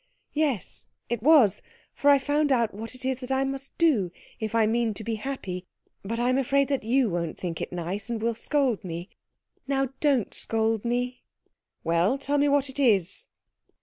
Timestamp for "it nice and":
7.61-8.19